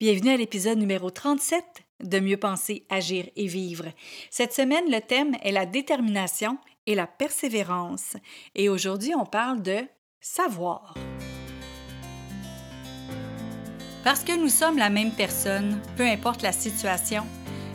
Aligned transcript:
Bienvenue 0.00 0.30
à 0.30 0.36
l'épisode 0.36 0.78
numéro 0.78 1.10
37 1.10 1.64
de 2.04 2.20
Mieux 2.20 2.36
penser, 2.36 2.86
agir 2.88 3.24
et 3.34 3.48
vivre. 3.48 3.86
Cette 4.30 4.52
semaine, 4.52 4.84
le 4.88 5.00
thème 5.00 5.34
est 5.42 5.50
la 5.50 5.66
détermination 5.66 6.56
et 6.86 6.94
la 6.94 7.08
persévérance. 7.08 8.16
Et 8.54 8.68
aujourd'hui, 8.68 9.16
on 9.16 9.26
parle 9.26 9.60
de 9.60 9.78
savoir. 10.20 10.94
Parce 14.04 14.22
que 14.22 14.38
nous 14.38 14.48
sommes 14.48 14.78
la 14.78 14.88
même 14.88 15.10
personne, 15.10 15.80
peu 15.96 16.04
importe 16.04 16.42
la 16.42 16.52
situation, 16.52 17.26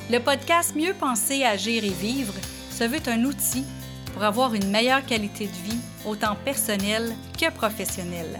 le 0.09 0.19
podcast 0.19 0.77
Mieux 0.77 0.93
penser, 0.93 1.43
agir 1.43 1.83
et 1.83 1.89
vivre 1.89 2.35
se 2.71 2.85
veut 2.85 3.05
un 3.07 3.25
outil 3.25 3.65
pour 4.13 4.23
avoir 4.23 4.53
une 4.53 4.71
meilleure 4.71 5.05
qualité 5.05 5.47
de 5.47 5.69
vie, 5.69 5.81
autant 6.05 6.37
personnelle 6.45 7.13
que 7.37 7.51
professionnelle. 7.51 8.39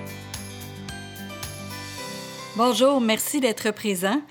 Bonjour, 2.57 2.99
merci 2.99 3.39
d'être 3.39 3.71
présent. 3.71 4.21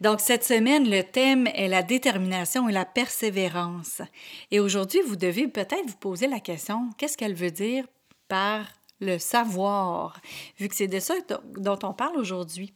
Donc, 0.00 0.20
cette 0.20 0.42
semaine, 0.42 0.90
le 0.90 1.04
thème 1.04 1.46
est 1.54 1.68
la 1.68 1.84
détermination 1.84 2.68
et 2.68 2.72
la 2.72 2.84
persévérance. 2.84 4.02
Et 4.50 4.58
aujourd'hui, 4.58 5.00
vous 5.06 5.14
devez 5.14 5.46
peut-être 5.46 5.86
vous 5.86 5.96
poser 5.96 6.26
la 6.26 6.40
question, 6.40 6.90
qu'est-ce 6.98 7.16
qu'elle 7.16 7.34
veut 7.34 7.52
dire 7.52 7.84
par 8.26 8.64
le 8.98 9.18
savoir, 9.18 10.20
vu 10.58 10.68
que 10.68 10.74
c'est 10.74 10.88
de 10.88 10.98
ça 10.98 11.14
dont 11.58 11.78
on 11.84 11.92
parle 11.92 12.16
aujourd'hui. 12.18 12.74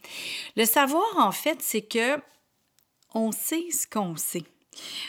Le 0.57 0.65
savoir, 0.65 1.05
en 1.19 1.33
fait, 1.33 1.61
c'est 1.61 1.83
que 1.83 2.17
on 3.15 3.33
sait 3.33 3.71
ce 3.73 3.89
qu'on 3.89 4.17
sait. 4.17 4.45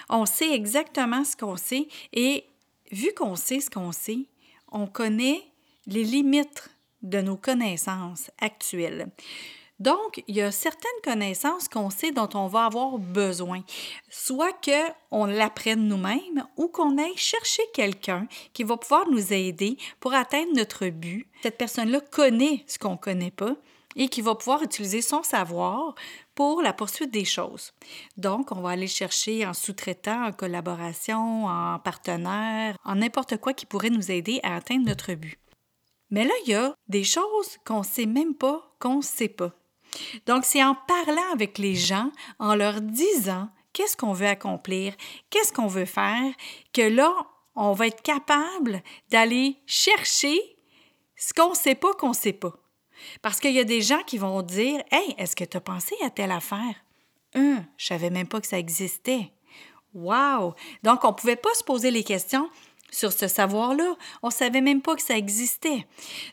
On 0.10 0.26
sait 0.26 0.52
exactement 0.52 1.24
ce 1.24 1.38
qu'on 1.38 1.58
sait 1.58 1.88
et 2.12 2.44
vu 2.92 3.14
qu'on 3.16 3.36
sait 3.36 3.60
ce 3.60 3.70
qu'on 3.70 3.92
sait, 3.92 4.26
on 4.72 4.88
connaît 4.88 5.44
les 5.86 6.04
limites 6.04 6.70
de 7.04 7.22
nos 7.22 7.38
connaissances 7.38 8.32
actuelles. 8.40 9.10
Donc, 9.80 10.24
il 10.28 10.36
y 10.36 10.42
a 10.42 10.52
certaines 10.52 11.02
connaissances 11.04 11.68
qu'on 11.68 11.90
sait 11.90 12.12
dont 12.12 12.30
on 12.34 12.48
va 12.48 12.66
avoir 12.66 12.98
besoin, 12.98 13.62
soit 14.10 14.54
qu'on 14.64 15.26
l'apprenne 15.26 15.88
nous-mêmes 15.88 16.48
ou 16.56 16.70
qu'on 16.70 16.98
aille 16.98 17.18
chercher 17.18 17.64
quelqu'un 17.74 18.28
qui 18.54 18.64
va 18.64 18.78
pouvoir 18.78 19.10
nous 19.10 19.34
aider 19.34 19.78
pour 20.00 20.14
atteindre 20.14 20.56
notre 20.56 20.88
but. 20.88 21.28
Cette 21.44 21.58
personne-là 21.58 22.00
connaît 22.00 22.64
ce 22.68 22.80
qu'on 22.80 22.94
ne 22.94 22.98
connaît 22.98 23.32
pas 23.32 23.56
et 23.98 24.08
qui 24.08 24.22
va 24.22 24.36
pouvoir 24.36 24.62
utiliser 24.62 25.02
son 25.02 25.24
savoir 25.24 25.96
pour 26.36 26.62
la 26.62 26.74
poursuite 26.74 27.12
des 27.12 27.26
choses. 27.26 27.74
Donc, 28.18 28.52
on 28.52 28.62
va 28.62 28.72
aller 28.72 28.88
chercher 28.88 29.46
en 29.46 29.54
sous-traitant, 29.54 30.26
en 30.28 30.32
collaboration, 30.32 31.46
en 31.46 31.80
partenaire, 31.80 32.78
en 32.86 32.96
n'importe 32.96 33.38
quoi 33.38 33.54
qui 33.54 33.66
pourrait 33.66 33.90
nous 33.90 34.12
aider 34.12 34.40
à 34.44 34.56
atteindre 34.56 34.86
notre 34.86 35.14
but. 35.14 35.38
Mais 36.12 36.24
là, 36.24 36.34
il 36.46 36.52
y 36.52 36.56
a 36.56 36.76
des 36.88 37.04
choses 37.04 37.58
qu'on 37.66 37.80
ne 37.80 37.86
sait 37.86 38.06
même 38.06 38.36
pas 38.36 38.76
qu'on 38.80 38.98
ne 38.98 39.02
sait 39.02 39.30
pas. 39.30 39.54
Donc, 40.26 40.46
c'est 40.46 40.64
en 40.64 40.76
parlant 40.76 41.32
avec 41.34 41.58
les 41.58 41.76
gens, 41.76 42.12
en 42.40 42.56
leur 42.56 42.82
disant 42.82 43.50
qu'est-ce 43.74 43.98
qu'on 43.98 44.14
veut 44.14 44.28
accomplir, 44.28 44.94
qu'est-ce 45.30 45.52
qu'on 45.52 45.68
veut 45.68 45.86
faire, 45.86 46.32
que 46.74 46.82
là, 46.82 47.14
on 47.56 47.74
va 47.74 47.88
être 47.88 48.02
capable 48.02 48.82
d'aller 49.10 49.58
chercher 49.66 50.38
ce 51.16 51.34
qu'on 51.34 51.52
ne 51.52 51.56
sait 51.56 51.76
pas 51.76 51.94
qu'on 51.94 52.10
ne 52.10 52.14
sait 52.14 52.34
pas. 52.34 52.54
Parce 53.22 53.40
qu'il 53.40 53.54
y 53.54 53.60
a 53.60 53.66
des 53.66 53.82
gens 53.82 54.04
qui 54.06 54.18
vont 54.18 54.42
dire 54.42 54.82
Hey, 54.92 55.16
est-ce 55.18 55.36
que 55.36 55.44
tu 55.44 55.58
as 55.58 55.62
pensé 55.62 55.96
à 56.04 56.10
telle 56.10 56.32
affaire? 56.32 56.76
Hum, 57.36 57.66
je 57.78 57.86
savais 57.86 58.10
même 58.10 58.28
pas 58.28 58.42
que 58.42 58.48
ça 58.48 58.60
existait. 58.60 59.32
Wow! 59.94 60.56
Donc, 60.84 61.04
on 61.04 61.10
ne 61.10 61.14
pouvait 61.14 61.36
pas 61.36 61.54
se 61.54 61.64
poser 61.64 61.92
les 61.92 62.04
questions 62.04 62.50
sur 62.92 63.12
ce 63.12 63.28
savoir-là. 63.28 63.96
On 64.24 64.28
ne 64.28 64.34
savait 64.34 64.62
même 64.62 64.82
pas 64.82 64.96
que 64.96 65.02
ça 65.02 65.18
existait. 65.18 65.86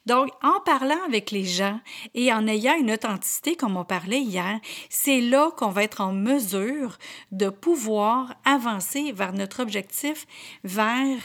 Donc, 0.06 0.30
en 0.42 0.60
parlant 0.60 1.02
avec 1.06 1.30
les 1.30 1.44
gens 1.44 1.80
et 2.14 2.32
en 2.32 2.46
ayant 2.46 2.76
une 2.76 2.92
authenticité, 2.92 3.56
comme 3.56 3.76
on 3.76 3.84
parlait 3.84 4.20
hier, 4.20 4.60
c'est 4.88 5.20
là 5.20 5.50
qu'on 5.56 5.70
va 5.70 5.84
être 5.84 6.00
en 6.00 6.12
mesure 6.12 6.98
de 7.30 7.48
pouvoir 7.48 8.34
avancer 8.44 9.12
vers 9.12 9.32
notre 9.32 9.60
objectif, 9.60 10.26
vers 10.64 11.18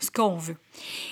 ce 0.00 0.10
qu'on 0.10 0.36
veut. 0.36 0.56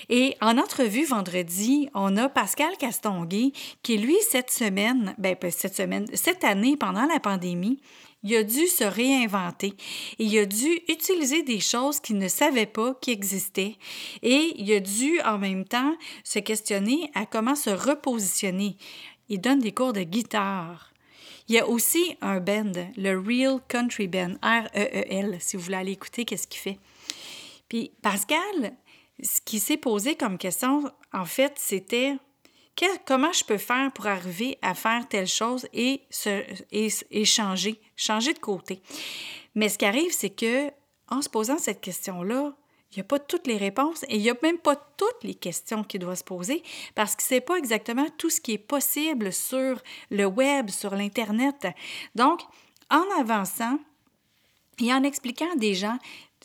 Et 0.09 0.37
en 0.41 0.59
entrevue 0.59 1.05
vendredi, 1.05 1.89
on 1.95 2.17
a 2.17 2.29
Pascal 2.29 2.77
Castonguay 2.79 3.53
qui, 3.83 3.99
lui, 3.99 4.17
cette 4.31 4.51
semaine, 4.51 5.15
ben, 5.19 5.37
cette 5.51 5.77
semaine, 5.77 6.07
cette 6.15 6.45
année, 6.45 6.77
pendant 6.77 7.07
la 7.07 7.21
pandémie, 7.21 7.81
il 8.23 8.37
a 8.37 8.45
dû 8.45 8.67
se 8.67 8.85
réinventer 8.85 9.75
et 10.19 10.25
il 10.25 10.39
a 10.39 10.47
dû 10.47 10.81
utiliser 10.89 11.43
des 11.43 11.61
choses 11.61 12.01
qu'il 12.01 12.19
ne 12.19 12.29
savait 12.29 12.67
pas 12.67 12.95
qui 13.01 13.11
existaient 13.11 13.77
et 14.23 14.55
il 14.57 14.73
a 14.73 14.81
dû 14.81 15.21
en 15.23 15.39
même 15.39 15.65
temps 15.65 15.97
se 16.25 16.39
questionner 16.39 17.11
à 17.15 17.27
comment 17.27 17.55
se 17.55 17.71
repositionner. 17.71 18.77
Il 19.29 19.41
donne 19.41 19.61
des 19.61 19.73
cours 19.73 19.93
de 19.93 20.03
guitare. 20.03 20.93
Il 21.49 21.57
y 21.57 21.59
a 21.59 21.69
aussi 21.69 22.17
un 22.21 22.39
band, 22.39 22.73
le 22.97 23.19
Real 23.19 23.61
Country 23.69 24.07
Band, 24.07 24.35
R-E-E-L, 24.43 25.37
si 25.41 25.57
vous 25.57 25.63
voulez 25.65 25.77
aller 25.77 25.93
écouter 25.93 26.25
qu'est-ce 26.25 26.47
qu'il 26.47 26.61
fait. 26.61 26.79
Puis 27.69 27.93
Pascal, 28.03 28.77
ce 29.23 29.41
qui 29.45 29.59
s'est 29.59 29.77
posé 29.77 30.15
comme 30.15 30.39
question, 30.39 30.91
en 31.13 31.25
fait, 31.25 31.55
c'était 31.57 32.17
comment 33.07 33.33
je 33.33 33.45
peux 33.45 33.59
faire 33.59 33.93
pour 33.93 34.07
arriver 34.07 34.59
à 34.63 34.75
faire 34.75 35.07
telle 35.09 35.27
chose 35.27 35.67
et, 35.73 36.03
et, 36.71 37.25
changer, 37.25 37.81
changer 37.97 38.33
de 38.33 38.39
côté? 38.39 38.81
Mais 39.55 39.69
ce 39.69 39.79
qui 39.79 39.85
arrive, 39.85 40.13
c'est 40.13 40.31
que 40.31 40.71
en 41.09 41.21
se 41.21 41.29
posant 41.29 41.59
cette 41.59 41.81
question-là, 41.81 42.55
il 42.93 42.99
n'y 42.99 43.01
a 43.01 43.05
pas 43.05 43.19
toutes 43.19 43.47
les 43.47 43.57
réponses 43.57 44.03
et 44.09 44.17
il 44.17 44.23
n'y 44.23 44.31
a 44.31 44.37
même 44.43 44.59
pas 44.59 44.77
toutes 44.77 45.25
les 45.25 45.35
questions 45.35 45.83
qu'il 45.83 46.01
doit 46.01 46.17
se 46.17 46.25
poser 46.25 46.63
parce 46.95 47.17
que 47.17 47.23
ce 47.23 47.35
n'est 47.35 47.41
pas 47.41 47.57
exactement 47.57 48.07
tout 48.19 48.29
ce 48.29 48.41
qui 48.41 48.53
est 48.53 48.59
possible 48.59 49.33
sur 49.33 49.81
le 50.11 50.27
web, 50.27 50.69
sur 50.69 50.95
l'Internet. 50.95 51.67
Donc, 52.15 52.41
en 52.91 53.05
avançant 53.19 53.79
et 54.79 54.93
en 54.93 55.03
expliquant 55.05 55.51
à 55.53 55.57
des 55.57 55.75
gens 55.75 55.99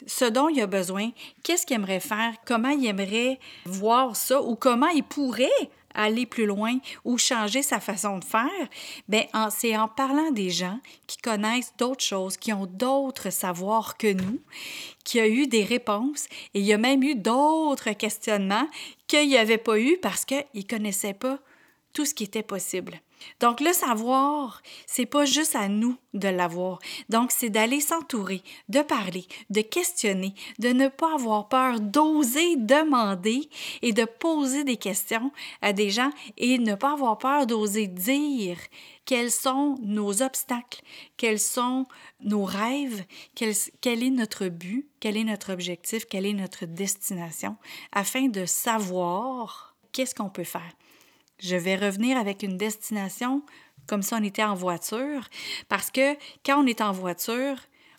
ce 0.06 0.26
dont 0.26 0.48
il 0.48 0.62
a 0.62 0.68
besoin, 0.68 1.12
qu'est-ce 1.44 1.66
qu'il 1.66 1.76
aimerait 1.76 2.00
faire, 2.00 2.36
comment 2.46 2.70
il 2.70 2.86
aimerait 2.86 3.40
voir 3.66 4.16
ça 4.16 4.42
ou 4.42 4.56
comment 4.56 4.88
il 4.88 5.04
pourrait 5.04 5.50
aller 5.98 6.26
plus 6.26 6.46
loin 6.46 6.78
ou 7.04 7.18
changer 7.18 7.62
sa 7.62 7.82
façon 7.82 8.20
de 8.20 8.24
faire, 8.24 8.46
ben 9.10 9.26
c'est 9.50 9.76
en 9.76 9.90
parlant 9.90 10.32
des 10.32 10.50
gens 10.50 10.80
qui 11.08 11.18
connaissent 11.18 11.74
d'autres 11.78 12.04
choses, 12.04 12.38
qui 12.38 12.54
ont 12.54 12.68
d'autres 12.68 13.30
savoirs 13.30 13.98
que 13.98 14.14
nous, 14.14 14.40
qui 15.04 15.20
a 15.20 15.28
eu 15.28 15.48
des 15.48 15.64
réponses 15.64 16.28
et 16.54 16.60
il 16.60 16.66
y 16.66 16.74
a 16.74 16.78
même 16.78 17.04
eu 17.04 17.16
d'autres 17.16 17.92
questionnements 17.92 18.68
qu'il 19.08 19.28
n'y 19.28 19.38
avait 19.38 19.58
pas 19.58 19.80
eu 19.80 19.98
parce 19.98 20.24
qu'ils 20.24 20.46
ne 20.54 20.62
connaissaient 20.62 21.14
pas 21.14 21.40
tout 21.98 22.06
ce 22.06 22.14
qui 22.14 22.26
était 22.26 22.44
possible. 22.44 23.02
Donc 23.40 23.60
le 23.60 23.74
savoir, 23.74 24.62
c'est 24.86 25.08
pas 25.08 25.26
juste 25.26 25.56
à 25.56 25.68
nous 25.68 25.98
de 26.14 26.28
l'avoir. 26.28 26.78
Donc 27.10 27.32
c'est 27.32 27.50
d'aller 27.50 27.82
s'entourer, 27.82 28.44
de 28.70 28.84
parler, 28.84 29.26
de 29.50 29.62
questionner, 29.62 30.36
de 30.60 30.68
ne 30.70 30.90
pas 30.90 31.16
avoir 31.16 31.50
peur, 31.50 31.80
d'oser 31.80 32.56
demander 32.56 33.50
et 33.82 33.94
de 33.94 34.06
poser 34.06 34.64
des 34.64 34.78
questions 34.78 35.32
à 35.64 35.74
des 35.74 35.90
gens 35.90 36.12
et 36.38 36.60
ne 36.60 36.76
pas 36.76 36.94
avoir 36.94 37.18
peur 37.18 37.48
d'oser 37.48 37.88
dire 37.88 38.60
quels 39.06 39.32
sont 39.32 39.80
nos 39.82 40.22
obstacles, 40.22 40.84
quels 41.18 41.40
sont 41.40 41.88
nos 42.22 42.44
rêves, 42.44 43.06
quel, 43.34 43.56
quel 43.82 44.04
est 44.04 44.12
notre 44.12 44.50
but, 44.50 44.88
quel 45.00 45.18
est 45.18 45.24
notre 45.24 45.52
objectif, 45.52 46.06
quelle 46.06 46.28
est 46.28 46.34
notre 46.34 46.68
destination, 46.68 47.56
afin 47.92 48.28
de 48.28 48.46
savoir 48.46 49.76
qu'est-ce 49.94 50.14
qu'on 50.14 50.30
peut 50.30 50.44
faire. 50.44 50.74
Je 51.40 51.56
vais 51.56 51.76
revenir 51.76 52.18
avec 52.18 52.44
une 52.44 52.58
destination 52.58 53.44
comme 53.88 54.02
si 54.02 54.14
on 54.14 54.24
était 54.24 54.44
en 54.44 54.54
voiture, 54.54 55.30
parce 55.70 55.92
que 55.92 56.16
quand 56.46 56.62
on 56.62 56.68
est 56.68 56.82
en 56.82 56.92
voiture, 56.92 57.56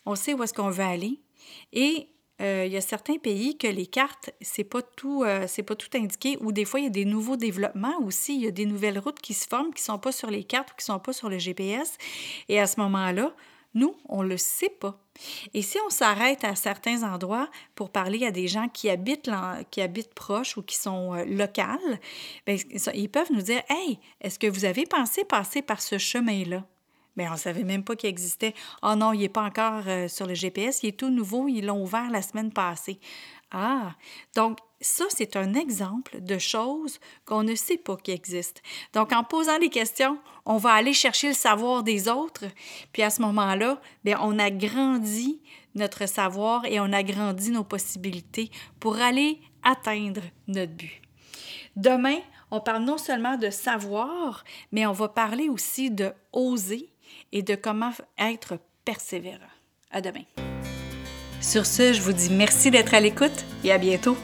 on 0.07 0.15
sait 0.15 0.35
où 0.35 0.43
est-ce 0.43 0.53
qu'on 0.53 0.71
veut 0.71 0.85
aller. 0.85 1.19
Et 1.73 2.09
euh, 2.41 2.65
il 2.67 2.73
y 2.73 2.77
a 2.77 2.81
certains 2.81 3.17
pays 3.17 3.59
que 3.59 3.67
les 3.67 3.87
cartes, 3.87 4.31
c'est 4.41 4.65
pas 4.65 4.83
tout, 4.83 5.25
euh, 5.25 5.47
c'est 5.49 5.63
pas 5.63 5.75
tout 5.75 5.89
indiqué, 5.95 6.37
ou 6.41 6.53
des 6.53 6.65
fois 6.65 6.79
il 6.81 6.85
y 6.85 6.87
a 6.87 6.91
des 6.91 7.05
nouveaux 7.05 7.37
développements 7.37 7.99
aussi, 8.05 8.37
il 8.37 8.43
y 8.43 8.47
a 8.47 8.53
des 8.53 8.67
nouvelles 8.67 8.99
routes 8.99 9.21
qui 9.21 9.35
se 9.35 9.49
forment 9.49 9.73
qui 9.73 9.83
sont 9.83 9.99
pas 9.99 10.13
sur 10.13 10.31
les 10.31 10.45
cartes 10.45 10.71
ou 10.73 10.75
qui 10.77 10.85
sont 10.85 11.01
pas 11.01 11.13
sur 11.13 11.29
le 11.29 11.39
GPS. 11.39 11.97
Et 12.49 12.61
à 12.61 12.67
ce 12.67 12.79
moment-là, 12.81 13.35
nous, 13.79 13.95
on 14.09 14.23
ne 14.23 14.29
le 14.29 14.37
sait 14.37 14.69
pas. 14.69 14.99
Et 15.55 15.63
si 15.63 15.79
on 15.87 15.91
s'arrête 15.91 16.45
à 16.45 16.55
certains 16.55 17.03
endroits 17.03 17.49
pour 17.75 17.91
parler 17.91 18.25
à 18.25 18.31
des 18.31 18.49
gens 18.49 18.69
qui 18.69 18.89
habitent, 18.89 19.31
qui 19.71 19.81
habitent 19.81 20.15
proches 20.15 20.57
ou 20.57 20.63
qui 20.63 20.77
sont 20.77 21.15
euh, 21.15 21.25
locales, 21.25 22.01
bien, 22.47 22.57
ils 22.95 23.09
peuvent 23.09 23.33
nous 23.33 23.43
dire 23.43 23.63
Hey, 23.69 23.99
est-ce 24.21 24.39
que 24.39 24.47
vous 24.47 24.65
avez 24.65 24.87
pensé 24.87 25.25
passer 25.25 25.63
par 25.63 25.81
ce 25.83 25.99
chemin-là? 25.99 26.65
Bien, 27.17 27.31
on 27.31 27.33
ne 27.33 27.39
savait 27.39 27.65
même 27.65 27.83
pas 27.83 27.97
qu'il 27.97 28.09
existait. 28.09 28.55
Oh 28.81 28.95
non, 28.95 29.13
il 29.13 29.19
n'est 29.19 29.29
pas 29.29 29.43
encore 29.43 29.83
euh, 29.89 30.07
sur 30.07 30.25
le 30.27 30.35
GPS, 30.35 30.85
il 30.85 30.91
est 30.91 30.93
tout 30.93 31.11
nouveau, 31.11 31.49
ils 31.49 31.67
l'ont 31.67 31.83
ouvert 31.83 32.11
la 32.11 32.23
semaine 32.23 32.53
passée. 32.53 33.01
Ah, 33.51 33.95
donc 34.37 34.59
ça, 34.81 35.05
c'est 35.09 35.37
un 35.37 35.55
exemple 35.55 36.21
de 36.21 36.39
choses 36.39 37.01
qu'on 37.25 37.43
ne 37.43 37.55
sait 37.55 37.79
pas 37.79 37.97
qui 37.97 38.13
existent. 38.13 38.61
Donc, 38.93 39.13
en 39.13 39.25
posant 39.25 39.59
les 39.59 39.71
questions, 39.71 40.19
on 40.45 40.57
va 40.57 40.73
aller 40.73 40.93
chercher 40.93 41.29
le 41.29 41.35
savoir 41.35 41.83
des 41.83 42.09
autres, 42.09 42.45
puis 42.93 43.03
à 43.03 43.11
ce 43.11 43.23
moment-là, 43.23 43.81
bien, 44.05 44.19
on 44.23 44.39
agrandit 44.39 45.41
notre 45.75 46.07
savoir 46.07 46.65
et 46.65 46.79
on 46.81 46.93
agrandit 46.93 47.51
nos 47.51 47.65
possibilités 47.65 48.51
pour 48.81 48.99
aller 48.99 49.41
atteindre 49.63 50.23
notre 50.47 50.73
but. 50.73 51.03
Demain, 51.77 52.19
on 52.51 52.61
parle 52.61 52.85
non 52.85 52.99
seulement 52.99 53.37
de 53.37 53.51
savoir, 53.51 54.45
mais 54.73 54.87
on 54.87 54.93
va 54.93 55.09
parler 55.09 55.49
aussi 55.49 55.91
de 55.91 56.13
oser 56.33 56.93
et 57.33 57.43
de 57.43 57.55
comment 57.55 57.93
être 58.19 58.59
persévérant. 58.85 59.39
À 59.91 60.01
demain. 60.01 60.25
Sur 61.41 61.67
ce, 61.67 61.93
je 61.93 62.03
vous 62.03 62.13
dis 62.13 62.31
merci 62.31 62.71
d'être 62.71 62.95
à 62.95 63.01
l'écoute 63.01 63.45
et 63.63 63.73
à 63.73 63.79
bientôt. 63.79 64.17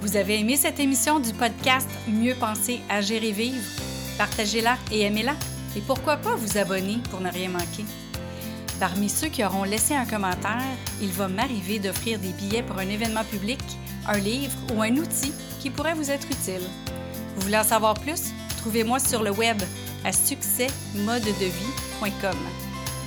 Vous 0.00 0.16
avez 0.16 0.40
aimé 0.40 0.56
cette 0.56 0.80
émission 0.80 1.20
du 1.20 1.34
podcast 1.34 1.88
Mieux 2.08 2.34
penser, 2.34 2.80
agir 2.88 3.22
et 3.22 3.32
vivre? 3.32 3.62
Partagez-la 4.16 4.78
et 4.90 5.02
aimez-la. 5.02 5.34
Et 5.76 5.80
pourquoi 5.80 6.16
pas 6.16 6.34
vous 6.34 6.56
abonner 6.56 6.96
pour 7.10 7.20
ne 7.20 7.30
rien 7.30 7.50
manquer? 7.50 7.84
Parmi 8.80 9.10
ceux 9.10 9.28
qui 9.28 9.44
auront 9.44 9.64
laissé 9.64 9.94
un 9.94 10.06
commentaire, 10.06 10.62
il 11.02 11.10
va 11.10 11.28
m'arriver 11.28 11.78
d'offrir 11.78 12.18
des 12.18 12.32
billets 12.32 12.62
pour 12.62 12.78
un 12.78 12.88
événement 12.88 13.24
public, 13.24 13.60
un 14.06 14.16
livre 14.18 14.56
ou 14.74 14.80
un 14.82 14.96
outil 14.96 15.34
qui 15.60 15.68
pourrait 15.68 15.92
vous 15.94 16.10
être 16.10 16.26
utile. 16.26 16.62
Vous 17.36 17.42
voulez 17.42 17.58
en 17.58 17.64
savoir 17.64 17.92
plus? 17.94 18.32
Trouvez-moi 18.58 18.98
sur 18.98 19.22
le 19.22 19.30
web 19.30 19.60
à 20.04 20.12
succèsmodedevie.com. 20.12 22.36